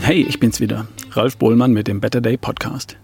Hey, 0.00 0.26
ich 0.28 0.38
bin's 0.38 0.60
wieder, 0.60 0.86
Ralf 1.12 1.38
Bohlmann 1.38 1.72
mit 1.72 1.88
dem 1.88 2.00
Better 2.00 2.20
Day 2.20 2.36
Podcast. 2.36 2.98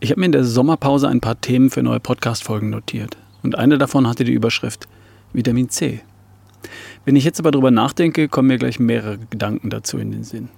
Ich 0.00 0.10
habe 0.10 0.20
mir 0.20 0.26
in 0.26 0.32
der 0.32 0.44
Sommerpause 0.44 1.08
ein 1.08 1.22
paar 1.22 1.40
Themen 1.40 1.70
für 1.70 1.82
neue 1.82 1.98
Podcast-Folgen 1.98 2.68
notiert. 2.68 3.16
Und 3.42 3.56
eine 3.56 3.78
davon 3.78 4.06
hatte 4.06 4.24
die 4.24 4.34
Überschrift 4.34 4.86
Vitamin 5.32 5.70
C. 5.70 6.02
Wenn 7.06 7.16
ich 7.16 7.24
jetzt 7.24 7.40
aber 7.40 7.52
darüber 7.52 7.70
nachdenke, 7.70 8.28
kommen 8.28 8.48
mir 8.48 8.58
gleich 8.58 8.78
mehrere 8.78 9.16
Gedanken 9.30 9.70
dazu 9.70 9.96
in 9.96 10.12
den 10.12 10.24
Sinn. 10.24 10.50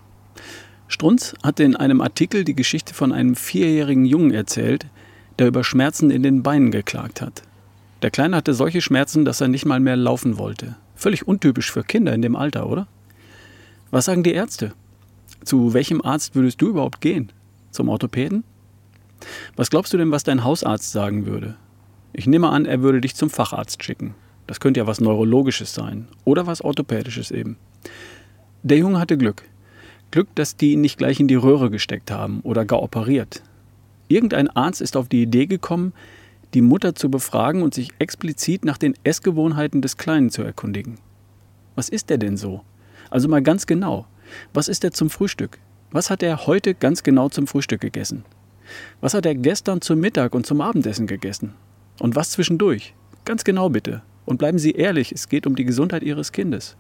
Strunz 0.89 1.35
hatte 1.45 1.63
in 1.63 1.77
einem 1.77 2.01
Artikel 2.01 2.43
die 2.43 2.57
Geschichte 2.57 2.93
von 2.93 3.13
einem 3.13 3.37
vierjährigen 3.37 4.05
Jungen 4.05 4.33
erzählt, 4.33 4.87
der 5.39 5.47
über 5.47 5.63
Schmerzen 5.63 6.11
in 6.11 6.25
den 6.25 6.43
Beinen 6.43 6.73
geklagt 6.73 7.23
hat. 7.23 7.45
Der 8.03 8.11
Kleine 8.11 8.37
hatte 8.37 8.53
solche 8.53 8.81
Schmerzen, 8.81 9.25
dass 9.25 9.41
er 9.41 9.49
nicht 9.49 9.65
mal 9.65 9.79
mehr 9.79 9.97
laufen 9.97 10.39
wollte. 10.39 10.75
Völlig 10.97 11.29
untypisch 11.29 11.71
für 11.71 11.85
Kinder 11.85 12.13
in 12.13 12.23
dem 12.23 12.35
Alter, 12.35 12.69
oder? 12.69 12.89
Was 13.93 14.07
sagen 14.07 14.25
die 14.25 14.33
Ärzte? 14.35 14.73
Zu 15.47 15.75
welchem 15.75 16.03
Arzt 16.03 16.35
würdest 16.35 16.61
du 16.61 16.69
überhaupt 16.71 17.01
gehen? 17.01 17.31
Zum 17.71 17.89
Orthopäden? 17.89 18.43
Was 19.55 19.71
glaubst 19.71 19.93
du 19.93 19.97
denn, 19.97 20.11
was 20.11 20.25
dein 20.25 20.43
Hausarzt 20.43 20.91
sagen 20.91 21.25
würde? 21.25 21.55
Ich 22.13 22.27
nehme 22.27 22.49
an, 22.49 22.67
er 22.67 22.83
würde 22.83 23.01
dich 23.01 23.15
zum 23.15 23.31
Facharzt 23.31 23.85
schicken. 23.85 24.17
Das 24.49 24.59
könnte 24.59 24.81
ja 24.81 24.89
was 24.89 25.01
Neurologisches 25.01 25.73
sein 25.73 26.09
oder 26.25 26.49
was 26.49 26.63
Orthopädisches 26.63 27.31
eben. 27.31 27.59
Der 28.65 28.79
Junge 28.79 28.99
hatte 28.99 29.17
Glück. 29.17 29.45
Glück, 30.11 30.27
dass 30.35 30.57
die 30.57 30.73
ihn 30.73 30.81
nicht 30.81 30.99
gleich 30.99 31.21
in 31.21 31.29
die 31.29 31.37
Röhre 31.37 31.71
gesteckt 31.71 32.11
haben 32.11 32.41
oder 32.41 32.65
gar 32.65 32.83
operiert. 32.83 33.45
Irgendein 34.09 34.51
Arzt 34.51 34.81
ist 34.81 34.97
auf 34.97 35.09
die 35.09 35.23
Idee 35.23 35.47
gekommen, 35.47 35.93
die 36.55 36.61
Mutter 36.61 36.97
zu 36.97 37.09
befragen 37.09 37.63
und 37.63 37.73
sich 37.73 37.93
explizit 38.01 38.65
nach 38.65 38.79
den 38.79 38.95
Essgewohnheiten 39.05 39.81
des 39.81 39.97
Kleinen 39.97 40.31
zu 40.31 40.43
erkundigen. 40.43 40.99
Was 41.77 41.89
ist 41.89 42.11
er 42.11 42.19
denn 42.19 42.37
so? 42.37 42.63
Also 43.11 43.29
mal 43.29 43.43
ganz 43.43 43.67
genau. 43.67 44.07
Was 44.53 44.69
ist 44.69 44.85
er 44.85 44.93
zum 44.93 45.11
Frühstück? 45.11 45.59
Was 45.91 46.11
hat 46.11 46.23
er 46.23 46.47
heute 46.47 46.75
ganz 46.75 47.03
genau 47.03 47.29
zum 47.29 47.47
Frühstück 47.47 47.81
gegessen? 47.81 48.25
Was 49.01 49.15
hat 49.15 49.27
er 49.27 49.35
gestern 49.35 49.81
zum 49.81 50.01
Mittag 50.01 50.35
und 50.35 50.47
zum 50.47 50.61
Abendessen 50.61 51.07
gegessen? 51.07 51.55
Und 52.01 52.17
was 52.17 52.31
zwischendurch? 52.31 52.95
Ganz 53.25 53.45
genau 53.45 53.69
bitte. 53.69 54.03
Und 54.25 54.39
bleiben 54.39 54.59
Sie 54.59 54.73
ehrlich, 54.73 55.13
es 55.13 55.29
geht 55.29 55.47
um 55.47 55.57
die 55.57 55.65
Gesundheit 55.65 56.03
Ihres 56.03 56.33
Kindes. 56.33 56.77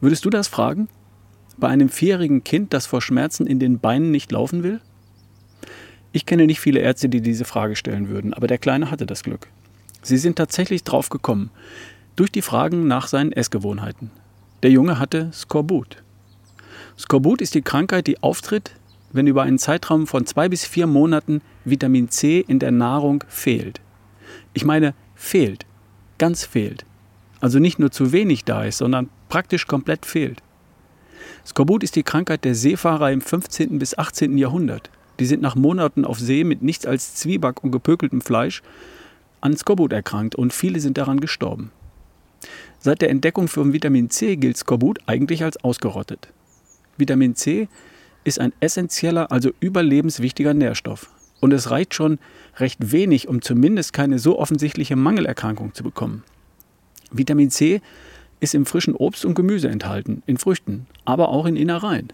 Würdest 0.00 0.24
du 0.24 0.30
das 0.30 0.48
fragen? 0.48 0.88
Bei 1.56 1.68
einem 1.68 1.88
vierjährigen 1.88 2.44
Kind, 2.44 2.72
das 2.72 2.86
vor 2.86 3.02
Schmerzen 3.02 3.46
in 3.46 3.58
den 3.58 3.78
Beinen 3.78 4.10
nicht 4.10 4.30
laufen 4.30 4.62
will? 4.62 4.80
Ich 6.12 6.24
kenne 6.24 6.46
nicht 6.46 6.60
viele 6.60 6.80
Ärzte, 6.80 7.08
die 7.08 7.20
diese 7.20 7.44
Frage 7.44 7.76
stellen 7.76 8.08
würden, 8.08 8.32
aber 8.32 8.46
der 8.46 8.58
Kleine 8.58 8.90
hatte 8.90 9.06
das 9.06 9.22
Glück. 9.22 9.48
Sie 10.02 10.16
sind 10.16 10.36
tatsächlich 10.36 10.84
drauf 10.84 11.08
gekommen, 11.08 11.50
durch 12.16 12.32
die 12.32 12.42
Fragen 12.42 12.86
nach 12.86 13.08
seinen 13.08 13.32
Essgewohnheiten. 13.32 14.10
Der 14.62 14.70
Junge 14.70 14.98
hatte 14.98 15.30
Skorbut. 15.32 16.02
Skorbut 16.98 17.40
ist 17.40 17.54
die 17.54 17.62
Krankheit, 17.62 18.08
die 18.08 18.20
auftritt, 18.22 18.72
wenn 19.12 19.28
über 19.28 19.44
einen 19.44 19.58
Zeitraum 19.58 20.08
von 20.08 20.26
zwei 20.26 20.48
bis 20.48 20.66
vier 20.66 20.88
Monaten 20.88 21.42
Vitamin 21.64 22.08
C 22.08 22.40
in 22.40 22.58
der 22.58 22.72
Nahrung 22.72 23.22
fehlt. 23.28 23.80
Ich 24.52 24.64
meine, 24.64 24.94
fehlt, 25.14 25.64
ganz 26.18 26.44
fehlt. 26.44 26.84
Also 27.40 27.60
nicht 27.60 27.78
nur 27.78 27.92
zu 27.92 28.10
wenig 28.10 28.44
da 28.44 28.64
ist, 28.64 28.78
sondern 28.78 29.08
praktisch 29.28 29.68
komplett 29.68 30.06
fehlt. 30.06 30.42
Skorbut 31.46 31.84
ist 31.84 31.94
die 31.94 32.02
Krankheit 32.02 32.44
der 32.44 32.56
Seefahrer 32.56 33.12
im 33.12 33.20
15. 33.20 33.78
bis 33.78 33.96
18. 33.96 34.36
Jahrhundert. 34.36 34.90
Die 35.20 35.26
sind 35.26 35.40
nach 35.40 35.54
Monaten 35.54 36.04
auf 36.04 36.18
See 36.18 36.42
mit 36.42 36.62
nichts 36.62 36.84
als 36.84 37.14
Zwieback 37.14 37.62
und 37.62 37.70
gepökeltem 37.70 38.20
Fleisch 38.20 38.62
an 39.40 39.56
Skorbut 39.56 39.92
erkrankt 39.92 40.34
und 40.34 40.52
viele 40.52 40.80
sind 40.80 40.98
daran 40.98 41.20
gestorben. 41.20 41.70
Seit 42.80 43.02
der 43.02 43.10
Entdeckung 43.10 43.46
von 43.46 43.72
Vitamin 43.72 44.10
C 44.10 44.34
gilt 44.34 44.56
Skorbut 44.56 44.98
eigentlich 45.06 45.44
als 45.44 45.62
ausgerottet. 45.62 46.28
Vitamin 46.98 47.34
C 47.34 47.68
ist 48.24 48.40
ein 48.40 48.52
essentieller, 48.60 49.32
also 49.32 49.50
überlebenswichtiger 49.60 50.52
Nährstoff. 50.52 51.10
Und 51.40 51.52
es 51.52 51.70
reicht 51.70 51.94
schon 51.94 52.18
recht 52.56 52.92
wenig, 52.92 53.28
um 53.28 53.40
zumindest 53.40 53.92
keine 53.92 54.18
so 54.18 54.38
offensichtliche 54.38 54.96
Mangelerkrankung 54.96 55.72
zu 55.72 55.84
bekommen. 55.84 56.24
Vitamin 57.10 57.50
C 57.50 57.80
ist 58.40 58.54
im 58.54 58.66
frischen 58.66 58.94
Obst 58.94 59.24
und 59.24 59.34
Gemüse 59.34 59.68
enthalten, 59.68 60.22
in 60.26 60.36
Früchten, 60.36 60.86
aber 61.04 61.28
auch 61.28 61.46
in 61.46 61.56
Innereien. 61.56 62.12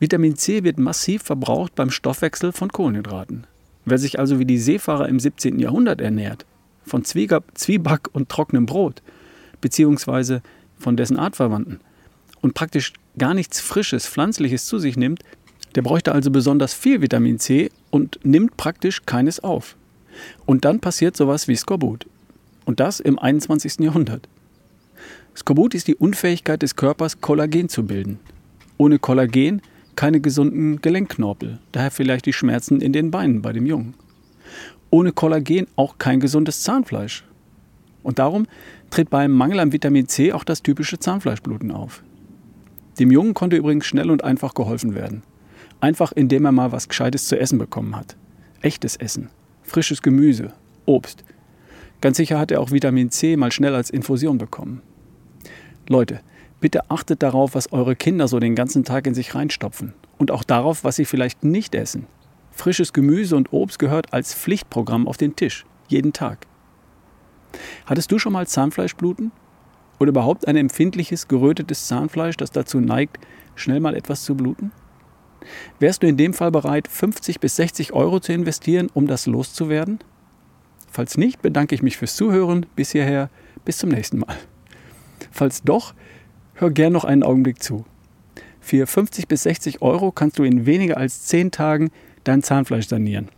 Vitamin 0.00 0.36
C 0.36 0.64
wird 0.64 0.78
massiv 0.78 1.22
verbraucht 1.22 1.74
beim 1.74 1.90
Stoffwechsel 1.90 2.52
von 2.52 2.72
Kohlenhydraten. 2.72 3.46
Wer 3.84 3.98
sich 3.98 4.18
also 4.18 4.38
wie 4.38 4.44
die 4.44 4.58
Seefahrer 4.58 5.08
im 5.08 5.20
17. 5.20 5.58
Jahrhundert 5.58 6.00
ernährt, 6.00 6.44
von 6.84 7.04
Zwieback 7.04 8.08
und 8.12 8.28
trockenem 8.28 8.66
Brot, 8.66 9.02
beziehungsweise 9.60 10.42
von 10.78 10.96
dessen 10.96 11.18
Artverwandten, 11.18 11.80
und 12.40 12.54
praktisch 12.54 12.92
gar 13.18 13.34
nichts 13.34 13.60
Frisches, 13.60 14.06
Pflanzliches 14.06 14.66
zu 14.66 14.78
sich 14.78 14.96
nimmt, 14.96 15.22
der 15.74 15.82
bräuchte 15.82 16.12
also 16.12 16.30
besonders 16.30 16.74
viel 16.74 17.00
Vitamin 17.00 17.38
C 17.38 17.70
und 17.90 18.18
nimmt 18.24 18.56
praktisch 18.56 19.02
keines 19.06 19.40
auf. 19.40 19.76
Und 20.44 20.64
dann 20.64 20.80
passiert 20.80 21.16
sowas 21.16 21.48
wie 21.48 21.56
Skorbut. 21.56 22.06
Und 22.64 22.80
das 22.80 23.00
im 23.00 23.18
21. 23.18 23.80
Jahrhundert. 23.80 24.28
Skorbut 25.34 25.74
ist 25.74 25.88
die 25.88 25.94
Unfähigkeit 25.94 26.62
des 26.62 26.76
Körpers, 26.76 27.20
Kollagen 27.20 27.68
zu 27.68 27.84
bilden. 27.84 28.20
Ohne 28.76 28.98
Kollagen 28.98 29.62
keine 29.96 30.20
gesunden 30.20 30.80
Gelenkknorpel, 30.80 31.58
daher 31.72 31.90
vielleicht 31.90 32.26
die 32.26 32.32
Schmerzen 32.32 32.80
in 32.80 32.92
den 32.92 33.10
Beinen 33.10 33.42
bei 33.42 33.52
dem 33.52 33.66
Jungen. 33.66 33.94
Ohne 34.90 35.12
Kollagen 35.12 35.66
auch 35.76 35.98
kein 35.98 36.20
gesundes 36.20 36.62
Zahnfleisch. 36.62 37.24
Und 38.02 38.18
darum 38.18 38.46
tritt 38.90 39.10
beim 39.10 39.32
Mangel 39.32 39.60
an 39.60 39.72
Vitamin 39.72 40.08
C 40.08 40.32
auch 40.32 40.44
das 40.44 40.62
typische 40.62 40.98
Zahnfleischbluten 40.98 41.70
auf. 41.70 42.02
Dem 43.02 43.10
Jungen 43.10 43.34
konnte 43.34 43.56
übrigens 43.56 43.86
schnell 43.86 44.12
und 44.12 44.22
einfach 44.22 44.54
geholfen 44.54 44.94
werden. 44.94 45.24
Einfach 45.80 46.12
indem 46.12 46.44
er 46.44 46.52
mal 46.52 46.70
was 46.70 46.88
Gescheites 46.88 47.26
zu 47.26 47.36
essen 47.36 47.58
bekommen 47.58 47.96
hat. 47.96 48.16
Echtes 48.60 48.94
Essen, 48.94 49.28
frisches 49.64 50.02
Gemüse, 50.02 50.52
Obst. 50.86 51.24
Ganz 52.00 52.16
sicher 52.16 52.38
hat 52.38 52.52
er 52.52 52.60
auch 52.60 52.70
Vitamin 52.70 53.10
C 53.10 53.36
mal 53.36 53.50
schnell 53.50 53.74
als 53.74 53.90
Infusion 53.90 54.38
bekommen. 54.38 54.82
Leute, 55.88 56.20
bitte 56.60 56.92
achtet 56.92 57.24
darauf, 57.24 57.56
was 57.56 57.72
eure 57.72 57.96
Kinder 57.96 58.28
so 58.28 58.38
den 58.38 58.54
ganzen 58.54 58.84
Tag 58.84 59.08
in 59.08 59.14
sich 59.14 59.34
reinstopfen. 59.34 59.94
Und 60.16 60.30
auch 60.30 60.44
darauf, 60.44 60.84
was 60.84 60.94
sie 60.94 61.04
vielleicht 61.04 61.42
nicht 61.42 61.74
essen. 61.74 62.06
Frisches 62.52 62.92
Gemüse 62.92 63.34
und 63.34 63.52
Obst 63.52 63.80
gehört 63.80 64.12
als 64.12 64.32
Pflichtprogramm 64.32 65.08
auf 65.08 65.16
den 65.16 65.34
Tisch. 65.34 65.66
Jeden 65.88 66.12
Tag. 66.12 66.46
Hattest 67.84 68.12
du 68.12 68.20
schon 68.20 68.32
mal 68.32 68.46
Zahnfleischbluten? 68.46 69.32
Oder 70.02 70.10
überhaupt 70.10 70.48
ein 70.48 70.56
empfindliches, 70.56 71.28
gerötetes 71.28 71.86
Zahnfleisch, 71.86 72.36
das 72.36 72.50
dazu 72.50 72.80
neigt, 72.80 73.18
schnell 73.54 73.78
mal 73.78 73.94
etwas 73.94 74.24
zu 74.24 74.34
bluten? 74.34 74.72
Wärst 75.78 76.02
du 76.02 76.08
in 76.08 76.16
dem 76.16 76.34
Fall 76.34 76.50
bereit, 76.50 76.88
50 76.88 77.38
bis 77.38 77.54
60 77.54 77.92
Euro 77.92 78.18
zu 78.18 78.32
investieren, 78.32 78.90
um 78.92 79.06
das 79.06 79.26
loszuwerden? 79.26 80.00
Falls 80.90 81.16
nicht, 81.16 81.40
bedanke 81.40 81.76
ich 81.76 81.82
mich 81.82 81.96
fürs 81.96 82.16
Zuhören. 82.16 82.66
Bis 82.74 82.90
hierher, 82.90 83.30
bis 83.64 83.78
zum 83.78 83.90
nächsten 83.90 84.18
Mal. 84.18 84.36
Falls 85.30 85.62
doch, 85.62 85.94
hör 86.54 86.70
gern 86.70 86.92
noch 86.92 87.04
einen 87.04 87.22
Augenblick 87.22 87.62
zu. 87.62 87.84
Für 88.60 88.88
50 88.88 89.28
bis 89.28 89.44
60 89.44 89.82
Euro 89.82 90.10
kannst 90.10 90.38
du 90.38 90.42
in 90.42 90.66
weniger 90.66 90.96
als 90.96 91.26
10 91.26 91.52
Tagen 91.52 91.90
dein 92.24 92.42
Zahnfleisch 92.42 92.88
sanieren. 92.88 93.28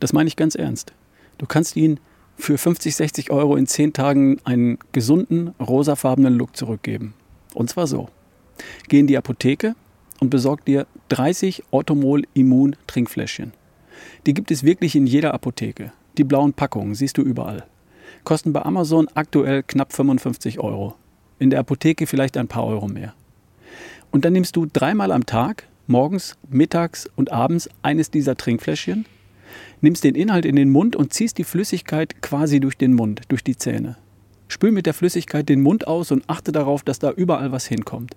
Das 0.00 0.12
meine 0.12 0.28
ich 0.28 0.36
ganz 0.36 0.54
ernst. 0.54 0.92
Du 1.38 1.46
kannst 1.46 1.76
ihn 1.76 1.98
für 2.40 2.58
50, 2.58 2.96
60 2.96 3.30
Euro 3.30 3.56
in 3.56 3.66
10 3.66 3.92
Tagen 3.92 4.38
einen 4.44 4.78
gesunden, 4.92 5.54
rosafarbenen 5.60 6.34
Look 6.34 6.56
zurückgeben. 6.56 7.14
Und 7.54 7.70
zwar 7.70 7.86
so. 7.86 8.08
Geh 8.88 9.00
in 9.00 9.06
die 9.06 9.16
Apotheke 9.16 9.74
und 10.20 10.30
besorg 10.30 10.64
dir 10.64 10.86
30 11.08 11.64
Orthomol 11.70 12.24
Immun 12.34 12.76
Trinkfläschchen. 12.86 13.52
Die 14.26 14.34
gibt 14.34 14.50
es 14.50 14.62
wirklich 14.62 14.96
in 14.96 15.06
jeder 15.06 15.34
Apotheke. 15.34 15.92
Die 16.18 16.24
blauen 16.24 16.52
Packungen 16.52 16.94
siehst 16.94 17.18
du 17.18 17.22
überall. 17.22 17.64
Kosten 18.24 18.52
bei 18.52 18.62
Amazon 18.62 19.08
aktuell 19.14 19.62
knapp 19.62 19.92
55 19.92 20.60
Euro. 20.60 20.94
In 21.38 21.50
der 21.50 21.60
Apotheke 21.60 22.06
vielleicht 22.06 22.36
ein 22.36 22.48
paar 22.48 22.66
Euro 22.66 22.88
mehr. 22.88 23.14
Und 24.10 24.24
dann 24.24 24.32
nimmst 24.32 24.56
du 24.56 24.66
dreimal 24.66 25.12
am 25.12 25.24
Tag, 25.24 25.66
morgens, 25.86 26.36
mittags 26.48 27.08
und 27.16 27.32
abends, 27.32 27.70
eines 27.82 28.10
dieser 28.10 28.36
Trinkfläschchen 28.36 29.06
nimmst 29.80 30.04
den 30.04 30.14
Inhalt 30.14 30.44
in 30.44 30.56
den 30.56 30.70
Mund 30.70 30.96
und 30.96 31.12
ziehst 31.12 31.38
die 31.38 31.44
Flüssigkeit 31.44 32.22
quasi 32.22 32.60
durch 32.60 32.76
den 32.76 32.94
Mund, 32.94 33.22
durch 33.28 33.44
die 33.44 33.56
Zähne. 33.56 33.96
Spül 34.48 34.72
mit 34.72 34.86
der 34.86 34.94
Flüssigkeit 34.94 35.48
den 35.48 35.62
Mund 35.62 35.86
aus 35.86 36.10
und 36.10 36.24
achte 36.26 36.50
darauf, 36.50 36.82
dass 36.82 36.98
da 36.98 37.12
überall 37.12 37.52
was 37.52 37.66
hinkommt. 37.66 38.16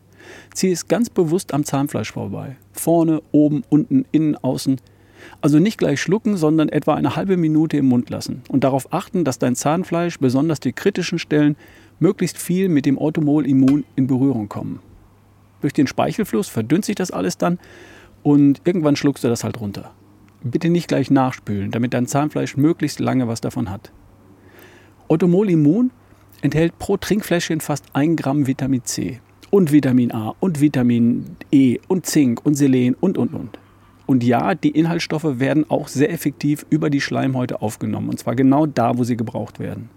Zieh 0.53 0.71
es 0.71 0.87
ganz 0.87 1.09
bewusst 1.09 1.53
am 1.53 1.63
Zahnfleisch 1.63 2.11
vorbei. 2.11 2.55
Vorne, 2.71 3.21
oben, 3.31 3.63
unten, 3.69 4.05
innen, 4.11 4.35
außen. 4.35 4.77
Also 5.41 5.59
nicht 5.59 5.77
gleich 5.77 6.01
schlucken, 6.01 6.35
sondern 6.35 6.69
etwa 6.69 6.95
eine 6.95 7.15
halbe 7.15 7.37
Minute 7.37 7.77
im 7.77 7.85
Mund 7.85 8.09
lassen 8.09 8.41
und 8.49 8.63
darauf 8.63 8.91
achten, 8.91 9.23
dass 9.23 9.39
dein 9.39 9.55
Zahnfleisch, 9.55 10.19
besonders 10.19 10.59
die 10.59 10.73
kritischen 10.73 11.19
Stellen, 11.19 11.55
möglichst 11.99 12.37
viel 12.37 12.67
mit 12.67 12.85
dem 12.85 12.97
Automol-Immun 12.97 13.85
in 13.95 14.07
Berührung 14.07 14.49
kommen. 14.49 14.79
Durch 15.61 15.73
den 15.73 15.87
Speichelfluss 15.87 16.49
verdünnt 16.49 16.83
sich 16.83 16.95
das 16.95 17.11
alles 17.11 17.37
dann 17.37 17.59
und 18.21 18.61
irgendwann 18.65 18.95
schluckst 18.95 19.23
du 19.23 19.29
das 19.29 19.43
halt 19.43 19.61
runter. 19.61 19.93
Bitte 20.43 20.69
nicht 20.69 20.89
gleich 20.89 21.09
nachspülen, 21.09 21.71
damit 21.71 21.93
dein 21.93 22.05
Zahnfleisch 22.05 22.57
möglichst 22.57 22.99
lange 22.99 23.27
was 23.27 23.41
davon 23.41 23.69
hat. 23.69 23.91
Ottomol 25.07 25.49
Immun 25.49 25.91
enthält 26.41 26.77
pro 26.79 26.97
Trinkfläschchen 26.97 27.61
fast 27.61 27.85
1 27.93 28.21
Gramm 28.21 28.45
Vitamin 28.45 28.83
C 28.83 29.21
und 29.49 29.71
Vitamin 29.71 30.11
A 30.11 30.33
und 30.39 30.59
Vitamin 30.59 31.37
E 31.51 31.77
und 31.87 32.05
Zink 32.05 32.45
und 32.45 32.55
Selen 32.55 32.95
und, 32.95 33.17
und, 33.17 33.33
und. 33.33 33.59
Und 34.05 34.23
ja, 34.23 34.53
die 34.53 34.71
Inhaltsstoffe 34.71 35.39
werden 35.39 35.69
auch 35.69 35.87
sehr 35.87 36.11
effektiv 36.11 36.65
über 36.69 36.89
die 36.89 36.99
Schleimhäute 36.99 37.61
aufgenommen. 37.61 38.09
Und 38.09 38.19
zwar 38.19 38.35
genau 38.35 38.65
da, 38.65 38.97
wo 38.97 39.03
sie 39.03 39.15
gebraucht 39.15 39.59
werden. 39.59 39.89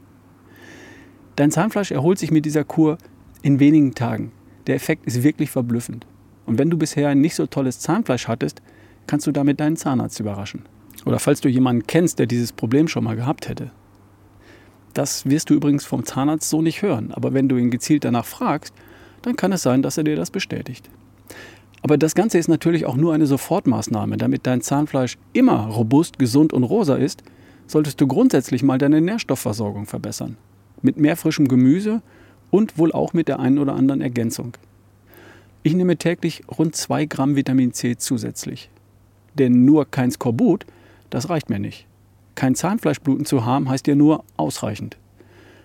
Dein 1.35 1.51
Zahnfleisch 1.51 1.91
erholt 1.91 2.19
sich 2.19 2.31
mit 2.31 2.45
dieser 2.45 2.65
Kur 2.65 2.99
in 3.43 3.59
wenigen 3.59 3.95
Tagen. 3.95 4.31
Der 4.67 4.77
Effekt 4.77 5.07
ist 5.07 5.23
wirklich 5.23 5.51
verblüffend. 5.51 6.07
Und 6.47 6.59
wenn 6.59 6.71
du 6.71 6.79
bisher 6.79 7.15
nicht 7.15 7.35
so 7.35 7.47
tolles 7.47 7.81
Zahnfleisch 7.81 8.29
hattest, 8.29 8.63
kannst 9.07 9.27
du 9.27 9.33
damit 9.33 9.61
deinen 9.61 9.77
Zahnarzt 9.77 10.21
überraschen. 10.21 10.63
Oder 11.05 11.19
falls 11.19 11.41
du 11.41 11.49
jemanden 11.49 11.87
kennst, 11.87 12.19
der 12.19 12.27
dieses 12.27 12.53
Problem 12.53 12.89
schon 12.89 13.05
mal 13.05 13.17
gehabt 13.17 13.49
hätte. 13.49 13.71
Das 14.95 15.27
wirst 15.27 15.51
du 15.51 15.55
übrigens 15.55 15.85
vom 15.85 16.05
Zahnarzt 16.05 16.49
so 16.49 16.63
nicht 16.63 16.83
hören. 16.83 17.13
Aber 17.13 17.35
wenn 17.35 17.49
du 17.49 17.57
ihn 17.57 17.71
gezielt 17.71 18.05
danach 18.05 18.25
fragst, 18.25 18.75
dann 19.23 19.37
kann 19.37 19.53
es 19.53 19.63
sein, 19.63 19.83
dass 19.83 19.99
er 19.99 20.05
dir 20.05 20.17
das 20.17 20.31
bestätigt. 20.31 20.89
Aber 21.83 21.99
das 21.99 22.15
Ganze 22.15 22.39
ist 22.39 22.49
natürlich 22.49 22.87
auch 22.87 22.97
nur 22.97 23.15
eine 23.15 23.27
Sofortmaßnahme. 23.27 24.17
Damit 24.17 24.47
dein 24.47 24.63
Zahnfleisch 24.63 25.19
immer 25.33 25.67
robust, 25.67 26.19
gesund 26.19 26.53
und 26.53 26.65
rosa 26.65 26.97
ist, 26.97 27.23
solltest 27.67 28.01
du 28.01 28.07
grundsätzlich 28.07 28.63
mal 28.63 28.79
deine 28.79 29.01
Nährstoffversorgung 29.01 29.87
verbessern. 29.87 30.37
Mit 30.83 30.97
mehr 30.97 31.17
frischem 31.17 31.47
Gemüse 31.47 32.03
und 32.51 32.79
wohl 32.79 32.93
auch 32.93 33.13
mit 33.13 33.29
der 33.29 33.39
einen 33.39 33.59
oder 33.59 33.75
anderen 33.75 34.01
Ergänzung. 34.01 34.57
Ich 35.63 35.75
nehme 35.75 35.97
täglich 35.97 36.43
rund 36.59 36.75
2 36.77 37.07
Gramm 37.07 37.37
Vitamin 37.37 37.73
C 37.73 37.97
zusätzlich. 37.97 38.71
Denn 39.39 39.65
nur 39.65 39.91
kein 39.91 40.11
Skorbut, 40.11 40.67
das 41.11 41.29
reicht 41.29 41.51
mir 41.51 41.59
nicht. 41.59 41.87
Kein 42.35 42.55
Zahnfleischbluten 42.55 43.25
zu 43.25 43.45
haben, 43.45 43.69
heißt 43.69 43.87
ja 43.87 43.95
nur 43.95 44.25
ausreichend. 44.37 44.97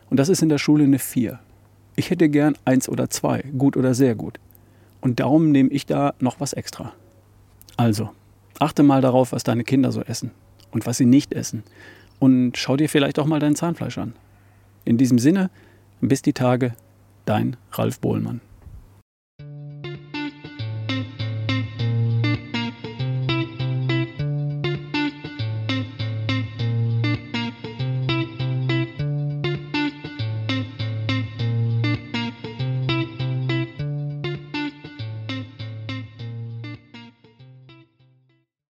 Und 0.09 0.17
das 0.17 0.29
ist 0.29 0.41
in 0.41 0.49
der 0.49 0.57
Schule 0.57 0.83
eine 0.83 0.99
4. 0.99 1.39
Ich 1.95 2.09
hätte 2.09 2.29
gern 2.29 2.55
1 2.65 2.89
oder 2.89 3.09
2, 3.09 3.43
gut 3.57 3.77
oder 3.77 3.93
sehr 3.93 4.15
gut. 4.15 4.39
Und 5.01 5.19
darum 5.19 5.51
nehme 5.51 5.69
ich 5.69 5.85
da 5.85 6.13
noch 6.19 6.39
was 6.39 6.53
extra. 6.53 6.93
Also, 7.75 8.09
achte 8.59 8.83
mal 8.83 9.01
darauf, 9.01 9.31
was 9.31 9.43
deine 9.43 9.63
Kinder 9.63 9.91
so 9.91 10.01
essen 10.01 10.31
und 10.71 10.85
was 10.85 10.97
sie 10.97 11.05
nicht 11.05 11.33
essen. 11.33 11.63
Und 12.19 12.57
schau 12.57 12.77
dir 12.77 12.89
vielleicht 12.89 13.19
auch 13.19 13.25
mal 13.25 13.39
dein 13.39 13.55
Zahnfleisch 13.55 13.97
an. 13.97 14.13
In 14.85 14.97
diesem 14.97 15.19
Sinne, 15.19 15.49
bis 16.01 16.21
die 16.21 16.33
Tage, 16.33 16.73
dein 17.25 17.57
Ralf 17.71 17.99
Bohlmann. 17.99 18.41